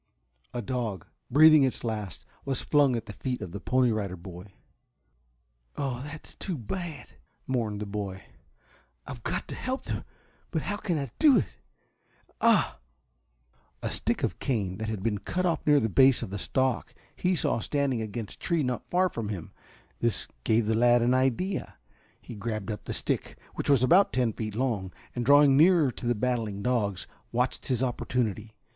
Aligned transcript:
A 0.51 0.63
dog, 0.63 1.05
breathing 1.29 1.61
its 1.61 1.83
last, 1.83 2.25
was 2.43 2.63
flung 2.63 2.95
at 2.95 3.05
the 3.05 3.13
feet 3.13 3.39
of 3.39 3.51
the 3.51 3.59
Pony 3.59 3.91
Rider 3.91 4.15
Boy. 4.15 4.55
"Oh, 5.75 6.01
that's 6.03 6.33
too 6.33 6.57
bad," 6.57 7.09
mourned 7.45 7.81
the 7.81 7.85
boy. 7.85 8.23
"I've 9.05 9.21
got 9.21 9.47
to 9.49 9.53
help 9.53 9.83
them! 9.83 10.03
But 10.49 10.63
how 10.63 10.77
can 10.77 10.97
I 10.97 11.11
do 11.19 11.37
it? 11.37 11.45
Ah!" 12.41 12.79
A 13.83 13.91
stick 13.91 14.23
of 14.23 14.39
cane 14.39 14.79
that 14.79 14.89
had 14.89 15.03
been 15.03 15.19
cut 15.19 15.45
off 15.45 15.67
near 15.67 15.79
the 15.79 15.87
base 15.87 16.23
of 16.23 16.31
the 16.31 16.39
stalk 16.39 16.95
he 17.15 17.35
saw 17.35 17.59
standing 17.59 18.01
against 18.01 18.37
a 18.37 18.39
tree 18.39 18.63
not 18.63 18.89
far 18.89 19.07
from 19.07 19.29
him. 19.29 19.51
This 19.99 20.27
gave 20.43 20.65
the 20.65 20.73
lad 20.73 21.03
an 21.03 21.13
idea. 21.13 21.77
He 22.19 22.33
grabbed 22.33 22.71
up 22.71 22.85
the 22.85 22.91
stick, 22.93 23.37
which 23.53 23.69
was 23.69 23.83
about 23.83 24.13
ten 24.13 24.33
feet 24.33 24.55
long, 24.55 24.91
and 25.13 25.23
drawing 25.23 25.55
near 25.55 25.91
to 25.91 26.07
the 26.07 26.15
battling 26.15 26.63
dogs, 26.63 27.05
watched 27.31 27.67
his 27.67 27.83
opportunity. 27.83 28.55